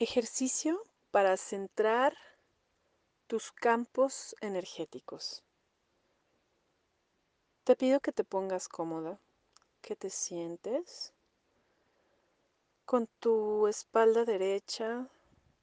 Ejercicio 0.00 0.84
para 1.12 1.36
centrar 1.36 2.16
tus 3.28 3.52
campos 3.52 4.34
energéticos. 4.40 5.44
Te 7.62 7.76
pido 7.76 8.00
que 8.00 8.10
te 8.10 8.24
pongas 8.24 8.66
cómoda, 8.66 9.20
que 9.82 9.94
te 9.94 10.10
sientes 10.10 11.12
con 12.84 13.06
tu 13.20 13.68
espalda 13.68 14.24
derecha 14.24 15.08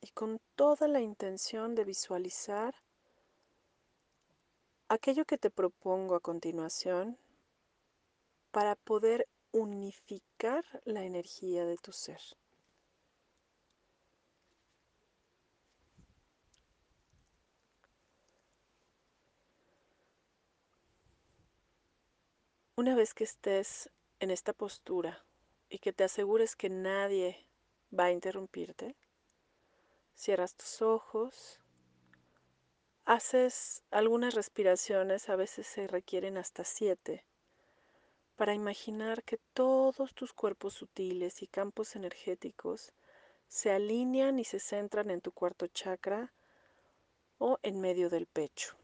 y 0.00 0.12
con 0.12 0.40
toda 0.54 0.86
la 0.86 1.00
intención 1.00 1.74
de 1.74 1.84
visualizar 1.84 2.76
aquello 4.88 5.24
que 5.24 5.38
te 5.38 5.50
propongo 5.50 6.14
a 6.14 6.20
continuación 6.20 7.18
para 8.52 8.76
poder 8.76 9.26
unificar 9.50 10.64
la 10.84 11.02
energía 11.02 11.64
de 11.64 11.76
tu 11.78 11.92
ser. 11.92 12.20
Una 22.80 22.94
vez 22.94 23.12
que 23.12 23.24
estés 23.24 23.90
en 24.20 24.30
esta 24.30 24.54
postura 24.54 25.22
y 25.68 25.80
que 25.80 25.92
te 25.92 26.02
asegures 26.02 26.56
que 26.56 26.70
nadie 26.70 27.46
va 27.92 28.04
a 28.04 28.10
interrumpirte, 28.10 28.96
cierras 30.14 30.54
tus 30.54 30.80
ojos, 30.80 31.60
haces 33.04 33.82
algunas 33.90 34.32
respiraciones, 34.32 35.28
a 35.28 35.36
veces 35.36 35.66
se 35.66 35.88
requieren 35.88 36.38
hasta 36.38 36.64
siete, 36.64 37.26
para 38.36 38.54
imaginar 38.54 39.24
que 39.24 39.36
todos 39.52 40.14
tus 40.14 40.32
cuerpos 40.32 40.72
sutiles 40.72 41.42
y 41.42 41.48
campos 41.48 41.96
energéticos 41.96 42.94
se 43.46 43.72
alinean 43.72 44.38
y 44.38 44.46
se 44.46 44.58
centran 44.58 45.10
en 45.10 45.20
tu 45.20 45.32
cuarto 45.32 45.66
chakra 45.66 46.32
o 47.36 47.58
en 47.62 47.78
medio 47.78 48.08
del 48.08 48.26
pecho. 48.26 48.74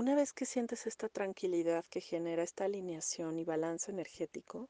Una 0.00 0.14
vez 0.14 0.32
que 0.32 0.46
sientes 0.46 0.86
esta 0.86 1.08
tranquilidad 1.08 1.84
que 1.86 2.00
genera 2.00 2.44
esta 2.44 2.66
alineación 2.66 3.36
y 3.40 3.44
balance 3.44 3.90
energético, 3.90 4.68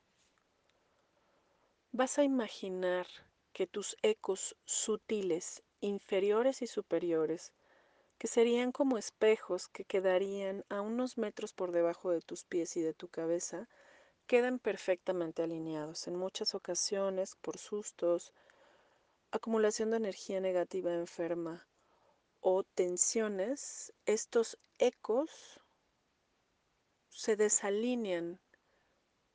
vas 1.92 2.18
a 2.18 2.24
imaginar 2.24 3.06
que 3.52 3.66
tus 3.66 3.98
ecos 4.00 4.56
sutiles, 4.64 5.62
inferiores 5.82 6.62
y 6.62 6.66
superiores, 6.66 7.52
que 8.16 8.26
serían 8.26 8.72
como 8.72 8.96
espejos 8.96 9.68
que 9.68 9.84
quedarían 9.84 10.64
a 10.70 10.80
unos 10.80 11.18
metros 11.18 11.52
por 11.52 11.72
debajo 11.72 12.10
de 12.10 12.22
tus 12.22 12.44
pies 12.44 12.78
y 12.78 12.80
de 12.80 12.94
tu 12.94 13.08
cabeza, 13.08 13.68
quedan 14.26 14.58
perfectamente 14.58 15.42
alineados. 15.42 16.08
En 16.08 16.16
muchas 16.16 16.54
ocasiones, 16.54 17.36
por 17.42 17.58
sustos, 17.58 18.32
acumulación 19.30 19.90
de 19.90 19.98
energía 19.98 20.40
negativa 20.40 20.94
enferma 20.94 21.68
o 22.40 22.62
tensiones, 22.62 23.92
estos 24.06 24.58
ecos 24.78 25.60
se 27.10 27.36
desalinean 27.36 28.40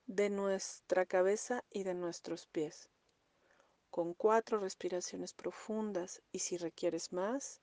de 0.05 0.29
nuestra 0.29 1.05
cabeza 1.05 1.63
y 1.69 1.83
de 1.83 1.93
nuestros 1.93 2.47
pies. 2.47 2.89
Con 3.89 4.13
cuatro 4.13 4.57
respiraciones 4.59 5.33
profundas 5.33 6.21
y 6.31 6.39
si 6.39 6.57
requieres 6.57 7.11
más, 7.13 7.61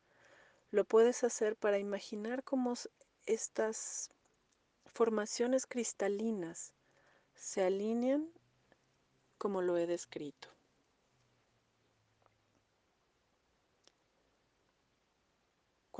lo 0.71 0.85
puedes 0.85 1.25
hacer 1.25 1.57
para 1.57 1.79
imaginar 1.79 2.45
cómo 2.45 2.75
estas 3.27 4.11
formaciones 4.87 5.67
cristalinas 5.67 6.73
se 7.35 7.63
alinean 7.65 8.31
como 9.39 9.63
lo 9.63 9.79
he 9.79 9.87
descrito. 9.87 10.49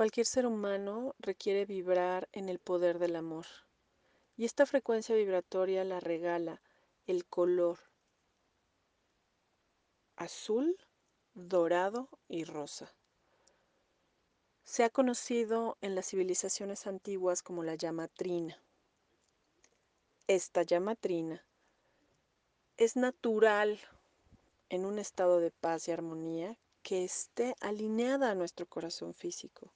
Cualquier 0.01 0.25
ser 0.25 0.47
humano 0.47 1.13
requiere 1.19 1.67
vibrar 1.67 2.27
en 2.31 2.49
el 2.49 2.57
poder 2.57 2.97
del 2.97 3.15
amor. 3.15 3.45
Y 4.35 4.45
esta 4.45 4.65
frecuencia 4.65 5.13
vibratoria 5.13 5.83
la 5.83 5.99
regala 5.99 6.59
el 7.05 7.23
color 7.23 7.77
azul, 10.15 10.75
dorado 11.35 12.09
y 12.27 12.45
rosa. 12.45 12.91
Se 14.63 14.83
ha 14.83 14.89
conocido 14.89 15.77
en 15.81 15.93
las 15.93 16.07
civilizaciones 16.07 16.87
antiguas 16.87 17.43
como 17.43 17.61
la 17.61 17.75
llama 17.75 18.07
trina. 18.07 18.59
Esta 20.25 20.63
llama 20.63 20.95
trina 20.95 21.45
es 22.77 22.95
natural 22.95 23.79
en 24.69 24.83
un 24.85 24.97
estado 24.97 25.39
de 25.39 25.51
paz 25.51 25.87
y 25.87 25.91
armonía 25.91 26.57
que 26.81 27.03
esté 27.03 27.53
alineada 27.61 28.31
a 28.31 28.35
nuestro 28.35 28.65
corazón 28.65 29.13
físico. 29.13 29.71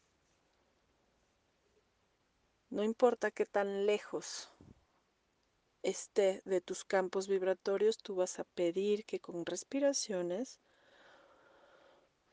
No 2.75 2.83
importa 2.83 3.31
qué 3.31 3.45
tan 3.45 3.85
lejos 3.85 4.49
esté 5.81 6.41
de 6.43 6.59
tus 6.59 6.83
campos 6.83 7.29
vibratorios, 7.29 7.99
tú 7.99 8.15
vas 8.15 8.37
a 8.37 8.43
pedir 8.43 9.05
que 9.05 9.21
con 9.21 9.45
respiraciones 9.45 10.59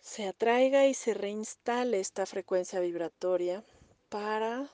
se 0.00 0.26
atraiga 0.26 0.88
y 0.88 0.94
se 0.94 1.14
reinstale 1.14 2.00
esta 2.00 2.26
frecuencia 2.26 2.80
vibratoria 2.80 3.62
para 4.08 4.68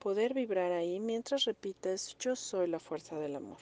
poder 0.00 0.34
vibrar 0.34 0.72
ahí 0.72 0.98
mientras 0.98 1.44
repites 1.44 2.18
yo 2.18 2.34
soy 2.34 2.66
la 2.66 2.80
fuerza 2.80 3.16
del 3.16 3.36
amor. 3.36 3.60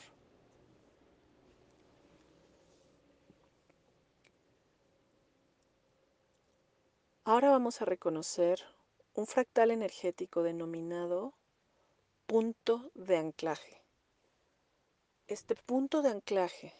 Ahora 7.24 7.50
vamos 7.50 7.82
a 7.82 7.84
reconocer 7.84 8.64
un 9.12 9.26
fractal 9.26 9.70
energético 9.70 10.42
denominado 10.42 11.34
punto 12.32 12.90
de 12.94 13.18
anclaje. 13.18 13.82
Este 15.26 15.54
punto 15.54 16.00
de 16.00 16.08
anclaje 16.08 16.72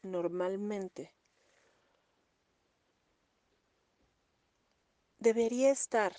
normalmente 0.00 1.12
debería 5.18 5.70
estar 5.70 6.16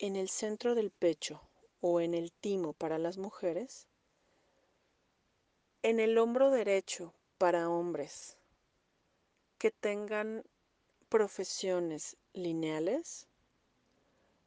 en 0.00 0.16
el 0.16 0.28
centro 0.28 0.74
del 0.74 0.90
pecho 0.90 1.48
o 1.80 2.00
en 2.00 2.14
el 2.14 2.32
timo 2.32 2.72
para 2.72 2.98
las 2.98 3.18
mujeres, 3.18 3.86
en 5.84 6.00
el 6.00 6.18
hombro 6.18 6.50
derecho 6.50 7.14
para 7.38 7.70
hombres 7.70 8.36
que 9.58 9.70
tengan 9.70 10.42
profesiones 11.08 12.16
lineales 12.32 13.28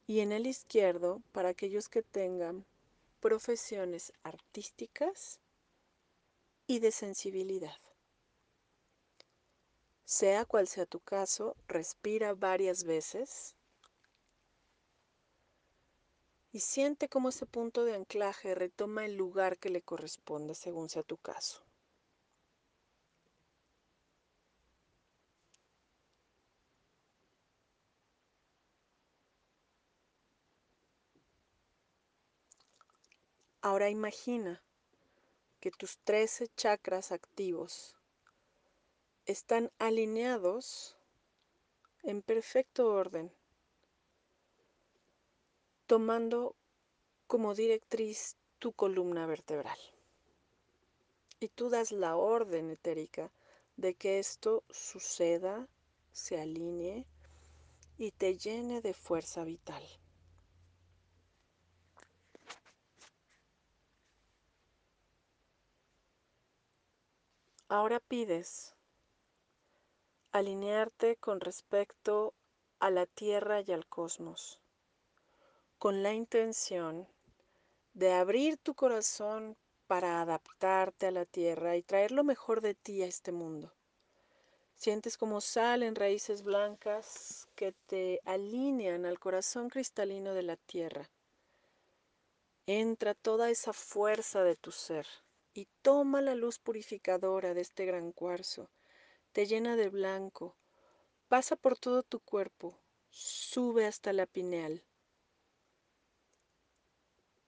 y 0.06 0.20
en 0.20 0.32
el 0.32 0.46
izquierdo 0.46 1.22
para 1.32 1.48
aquellos 1.48 1.88
que 1.88 2.02
tengan 2.02 2.66
profesiones 3.26 4.12
artísticas 4.22 5.40
y 6.68 6.78
de 6.78 6.92
sensibilidad. 6.92 7.74
Sea 10.04 10.44
cual 10.44 10.68
sea 10.68 10.86
tu 10.86 11.00
caso, 11.00 11.56
respira 11.66 12.34
varias 12.34 12.84
veces 12.84 13.56
y 16.52 16.60
siente 16.60 17.08
cómo 17.08 17.30
ese 17.30 17.46
punto 17.46 17.84
de 17.84 17.96
anclaje 17.96 18.54
retoma 18.54 19.04
el 19.04 19.16
lugar 19.16 19.58
que 19.58 19.70
le 19.70 19.82
corresponde 19.82 20.54
según 20.54 20.88
sea 20.88 21.02
tu 21.02 21.16
caso. 21.16 21.65
Ahora 33.68 33.90
imagina 33.90 34.62
que 35.58 35.72
tus 35.72 35.98
13 36.04 36.46
chakras 36.54 37.10
activos 37.10 37.96
están 39.24 39.72
alineados 39.80 40.96
en 42.04 42.22
perfecto 42.22 42.86
orden, 42.92 43.32
tomando 45.88 46.54
como 47.26 47.56
directriz 47.56 48.36
tu 48.60 48.72
columna 48.72 49.26
vertebral. 49.26 49.80
Y 51.40 51.48
tú 51.48 51.68
das 51.68 51.90
la 51.90 52.14
orden 52.14 52.70
etérica 52.70 53.32
de 53.76 53.94
que 53.94 54.20
esto 54.20 54.62
suceda, 54.70 55.66
se 56.12 56.40
alinee 56.40 57.04
y 57.98 58.12
te 58.12 58.38
llene 58.38 58.80
de 58.80 58.94
fuerza 58.94 59.42
vital. 59.42 59.82
Ahora 67.68 67.98
pides 67.98 68.76
alinearte 70.30 71.16
con 71.16 71.40
respecto 71.40 72.32
a 72.78 72.90
la 72.90 73.06
Tierra 73.06 73.60
y 73.60 73.72
al 73.72 73.88
cosmos, 73.88 74.60
con 75.76 76.04
la 76.04 76.12
intención 76.12 77.08
de 77.92 78.12
abrir 78.12 78.56
tu 78.58 78.76
corazón 78.76 79.56
para 79.88 80.20
adaptarte 80.20 81.08
a 81.08 81.10
la 81.10 81.24
tierra 81.24 81.76
y 81.76 81.82
traer 81.82 82.12
lo 82.12 82.22
mejor 82.22 82.60
de 82.60 82.74
ti 82.74 83.02
a 83.02 83.06
este 83.06 83.32
mundo. 83.32 83.72
Sientes 84.76 85.18
como 85.18 85.40
salen 85.40 85.96
raíces 85.96 86.44
blancas 86.44 87.48
que 87.56 87.72
te 87.72 88.20
alinean 88.24 89.06
al 89.06 89.18
corazón 89.18 89.70
cristalino 89.70 90.34
de 90.34 90.42
la 90.44 90.56
tierra. 90.56 91.10
Entra 92.66 93.14
toda 93.14 93.50
esa 93.50 93.72
fuerza 93.72 94.44
de 94.44 94.54
tu 94.54 94.70
ser 94.70 95.08
y 95.56 95.66
toma 95.80 96.20
la 96.20 96.34
luz 96.34 96.58
purificadora 96.58 97.54
de 97.54 97.62
este 97.62 97.86
gran 97.86 98.12
cuarzo. 98.12 98.68
Te 99.32 99.46
llena 99.46 99.74
de 99.74 99.88
blanco, 99.88 100.54
pasa 101.28 101.56
por 101.56 101.78
todo 101.78 102.02
tu 102.02 102.20
cuerpo, 102.20 102.78
sube 103.08 103.86
hasta 103.86 104.12
la 104.12 104.26
pineal. 104.26 104.84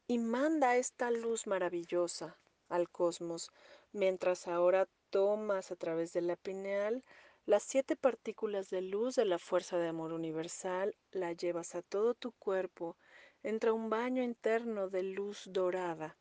Y 0.06 0.16
manda 0.18 0.76
esta 0.76 1.10
luz 1.10 1.46
maravillosa 1.46 2.38
al 2.70 2.88
cosmos, 2.88 3.50
mientras 3.92 4.48
ahora 4.48 4.88
tomas 5.10 5.70
a 5.70 5.76
través 5.76 6.14
de 6.14 6.22
la 6.22 6.36
pineal 6.36 7.04
las 7.44 7.62
siete 7.62 7.94
partículas 7.94 8.70
de 8.70 8.80
luz 8.80 9.16
de 9.16 9.26
la 9.26 9.38
fuerza 9.38 9.76
de 9.76 9.88
amor 9.88 10.14
universal, 10.14 10.96
la 11.10 11.34
llevas 11.34 11.74
a 11.74 11.82
todo 11.82 12.14
tu 12.14 12.32
cuerpo, 12.32 12.96
entra 13.42 13.74
un 13.74 13.90
baño 13.90 14.22
interno 14.22 14.88
de 14.88 15.02
luz 15.02 15.44
dorada 15.50 16.16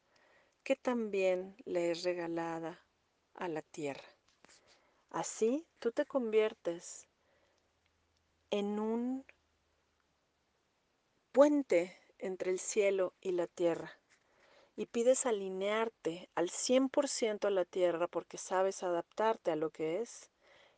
que 0.67 0.75
también 0.75 1.55
le 1.63 1.91
es 1.91 2.03
regalada 2.03 2.83
a 3.35 3.47
la 3.47 3.61
tierra. 3.61 4.03
Así 5.11 5.65
tú 5.79 5.93
te 5.93 6.05
conviertes 6.05 7.07
en 8.49 8.77
un 8.77 9.25
puente 11.31 11.97
entre 12.17 12.51
el 12.51 12.59
cielo 12.59 13.13
y 13.21 13.31
la 13.31 13.47
tierra 13.47 13.97
y 14.75 14.87
pides 14.87 15.25
alinearte 15.25 16.29
al 16.35 16.49
100% 16.49 17.47
a 17.47 17.49
la 17.49 17.63
tierra 17.63 18.09
porque 18.09 18.37
sabes 18.37 18.83
adaptarte 18.83 19.51
a 19.51 19.55
lo 19.55 19.69
que 19.69 20.01
es 20.01 20.31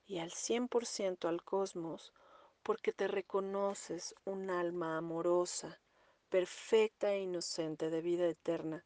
y 0.05 0.19
al 0.19 0.29
100% 0.29 1.27
al 1.27 1.43
cosmos 1.43 2.13
porque 2.61 2.93
te 2.93 3.07
reconoces 3.07 4.13
un 4.23 4.51
alma 4.51 4.97
amorosa, 4.97 5.81
perfecta 6.29 7.11
e 7.13 7.21
inocente 7.21 7.89
de 7.89 8.01
vida 8.01 8.27
eterna 8.27 8.85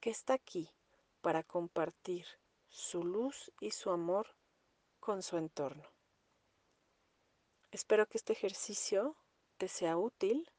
que 0.00 0.10
está 0.10 0.34
aquí 0.34 0.70
para 1.20 1.42
compartir 1.42 2.26
su 2.68 3.04
luz 3.04 3.52
y 3.60 3.70
su 3.70 3.90
amor 3.90 4.34
con 5.00 5.22
su 5.22 5.36
entorno. 5.36 5.84
Espero 7.70 8.06
que 8.06 8.18
este 8.18 8.32
ejercicio 8.32 9.16
te 9.56 9.68
sea 9.68 9.96
útil 9.96 10.50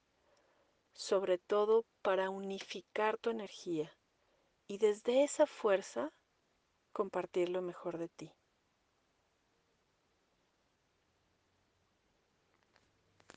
sobre 0.94 1.38
todo 1.38 1.86
para 2.02 2.30
unificar 2.30 3.18
tu 3.18 3.30
energía 3.30 3.90
y 4.68 4.80
desde 4.80 5.24
esa 5.24 5.46
fuerza 5.46 6.12
compartir 6.92 7.50
lo 7.50 7.62
mejor 7.62 7.98
de 7.98 8.10
ti. 8.10 8.34